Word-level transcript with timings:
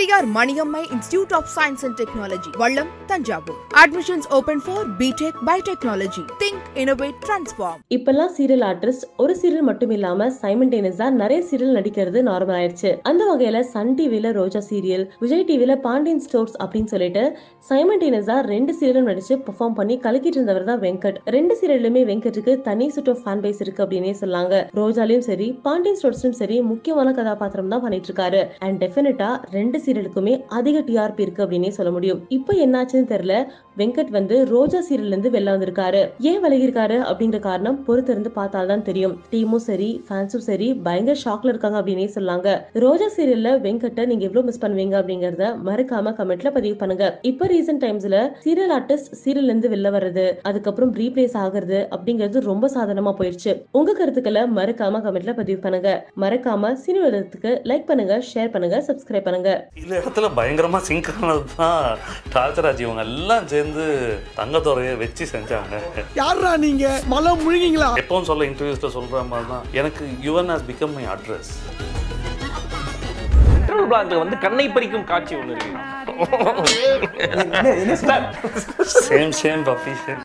Periyar 0.00 0.28
Maniammai 0.36 0.80
institute 0.94 1.32
of 1.38 1.48
science 1.54 1.82
and 1.86 1.96
technology 2.00 2.50
Vallam 2.60 2.90
Thanjavur 3.08 3.56
admissions 3.80 4.28
open 4.36 4.60
for 4.66 4.84
BTech 5.00 5.40
biotechnology 5.48 6.22
think 6.42 6.62
innovate 6.82 7.18
transform 7.24 7.80
இப்பெல்லாம் 7.96 8.32
serial 8.36 8.64
artist 8.68 9.04
ஒரு 9.22 9.32
serial 9.40 9.66
மட்டும் 9.68 9.92
இல்லாம 9.96 10.28
சைமண்டேனியஸா 10.42 11.08
நிறைய 11.22 11.40
serial 11.50 11.76
நடிக்கிறது 11.78 12.20
normal 12.30 12.56
ஆயிடுச்சு. 12.60 12.92
அந்த 13.10 13.24
வகையில 13.30 13.60
சன் 13.74 13.92
டிவில 13.98 14.32
ரோஜா 14.38 14.62
சீரியல் 14.70 15.04
விஜய் 15.24 15.44
டிவில 15.50 15.76
பாண்டியன் 15.86 16.22
ஸ்டோர்ஸ் 16.26 16.56
அப்படின்னு 16.62 16.92
சொல்லிட்டு 16.94 17.24
சைமண்டேனியஸா 17.70 18.38
ரெண்டு 18.52 18.74
சீரியலும் 18.78 19.10
நடிச்சு 19.10 19.36
பெர்ஃபார்ம் 19.48 19.76
பண்ணி 19.80 19.96
கலக்கிட்டு 20.06 20.40
இருந்தவர் 20.40 20.66
தான் 20.70 20.82
வெங்கட். 20.86 21.20
ரெண்டு 21.36 21.56
சீரியலுமே 21.60 22.04
வெங்கட்டுக்கு 22.12 22.54
தனி 22.70 22.88
சுட் 22.96 23.12
ஆஃப் 23.14 23.22
ஃபேன் 23.26 23.44
பேஸ் 23.44 23.62
இருக்கு 23.66 23.84
அப்படின்னே 23.86 24.14
சொல்லாங்க. 24.22 24.64
ரோஜாலையும் 24.80 25.28
சரி 25.30 25.50
பாண்டியன் 25.68 26.00
ஸ்டோர்ஸ்லயும் 26.00 26.40
சரி 26.42 26.58
முக்கியமான 26.72 27.14
கதாபாத்திரம் 27.20 27.72
தான் 27.76 27.84
பண்ணிட்டு 27.86 28.10
இருக்காரு. 28.12 28.42
அண்ட் 28.66 28.80
டெஃபினட்டா 28.86 29.30
ரெண்டு 29.58 29.78
சீரியலுக்குமே 29.90 30.44
அதிக 30.48 30.78
டிஆர்பி 30.80 31.20
இருக்கு 31.20 31.44
அப்படின்னே 31.46 31.68
சொல்ல 31.68 31.92
முடியும். 31.92 32.26
இப்போ 32.28 32.54
என்னாச்சுன்னு 32.66 33.12
தெரியல. 33.14 33.36
வெங்கட் 33.80 34.12
வந்து 34.18 34.36
ரோஜா 34.52 34.78
சீரியல்ல 34.86 35.14
இருந்து 35.14 35.30
வெளில 35.34 35.52
வந்திருக்காரு. 35.54 36.00
ஏன் 36.30 36.40
விலகிருக்காரு 36.44 36.96
அப்படிங்கிற 37.10 37.38
காரணம் 37.48 37.78
பொறுத்திருந்து 37.86 38.30
பார்த்தால்தான் 38.38 38.82
தெரியும். 38.88 39.14
டீமும் 39.32 39.62
சரி 39.68 39.90
ஃபேன்ஸும் 40.08 40.44
சரி 40.48 40.68
பயங்கர 40.86 41.16
ஷாக்ல 41.24 41.52
இருக்காங்க 41.52 41.78
அப்படின்னே 41.80 42.08
சொல்லாங்க. 42.16 42.48
ரோஜா 42.84 43.08
சீரியல்ல 43.16 43.50
வெங்கட்ட 43.66 44.06
நீங்க 44.10 44.24
எவ்வளவு 44.28 44.46
மிஸ் 44.48 44.62
பண்ணுவீங்க 44.64 44.96
அப்படிங்கறத 45.00 45.46
மறக்காம 45.68 46.14
கமெண்ட்ல 46.18 46.50
பதிவு 46.56 46.76
பண்ணுங்க. 46.82 47.04
இப்ப 47.30 47.48
ரீசெண்ட் 47.54 47.82
டைம்ஸ்ல 47.84 48.18
சீரியல் 48.44 48.74
ஆர்டிஸ்ட் 48.78 49.10
சீரியல்ல 49.22 49.52
இருந்து 49.52 49.70
வெளில 49.74 49.92
வர்றது 49.96 50.24
அதுக்கப்புறம் 50.50 50.92
ரீப்ளேஸ் 51.00 51.36
ஆகுறது 51.44 51.78
அப்படிங்கிறது 51.96 52.44
ரொம்ப 52.50 52.70
சாதாரணமா 52.74 53.14
போயிடுச்சு 53.20 53.54
உங்க 53.80 53.96
கருத்துக்களை 54.00 54.42
மறக்காம 54.58 55.02
கமெண்ட்ல 55.06 55.34
பதிவு 55.40 55.60
பண்ணுங்க. 55.66 55.90
மறக்காம 56.24 56.72
சினிமத்துக்கு 56.84 57.52
லைக் 57.70 57.88
பண்ணுங்க 57.90 58.16
ஷேர் 58.30 58.52
பண்ணுங்க 58.56 58.78
சப்ஸ்கிரைப் 58.88 59.26
பண்ணுங்க. 59.28 59.50
இந்த 59.82 59.92
இடத்துல 60.00 60.28
பயங்கரமாக 60.40 60.84
சிங்க் 60.90 61.10
ஆனதுதான் 61.22 62.78
இவங்க 62.84 63.02
எல்லாம் 63.08 63.46
சேர்ந்து 63.46 63.68
தங்கத்துறையை 64.38 64.94
வச்சு 65.02 65.24
செஞ்சாங்க. 65.34 65.74
யாரா 66.20 66.52
நீங்க? 66.64 66.84
மலை 67.14 67.32
முழுகிங்களா? 67.44 67.90
எப்பவும் 68.02 68.28
சொல்ல 68.30 68.48
இன்டர்வியூஸில் 68.50 68.94
சொல்கிற 68.96 69.22
மாதிரி 69.30 69.48
தான் 69.52 69.66
எனக்கு 69.80 70.04
Yuvan 70.28 70.50
has 70.52 70.66
become 70.70 70.94
my 70.96 71.04
address 71.14 71.52
petrol 73.54 73.88
பிளாக்ல 73.90 74.18
வந்து 74.22 74.36
கண்ணை 74.44 74.66
பறிக்கும் 74.76 75.04
காட்சி 75.10 75.34
ஒன்று 75.40 75.56
இருக்கு. 75.56 75.78
Same 79.08 79.34
same 79.40 79.62
puppy 79.68 79.92
same 80.04 80.18